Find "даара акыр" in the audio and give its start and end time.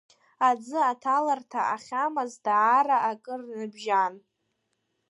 2.45-3.41